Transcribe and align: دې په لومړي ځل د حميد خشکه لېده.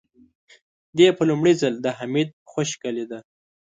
دې 0.97 1.07
په 1.17 1.23
لومړي 1.29 1.53
ځل 1.61 1.73
د 1.81 1.87
حميد 1.97 2.29
خشکه 2.51 2.89
لېده. 2.95 3.19